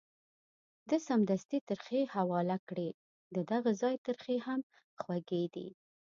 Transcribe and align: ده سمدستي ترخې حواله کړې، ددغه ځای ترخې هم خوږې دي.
ده 0.89 0.97
سمدستي 1.09 1.57
ترخې 1.69 2.01
حواله 2.15 2.57
کړې، 2.67 2.89
ددغه 3.35 3.71
ځای 3.81 3.95
ترخې 4.05 4.35
هم 4.45 4.59
خوږې 5.01 5.43
دي. 5.55 5.67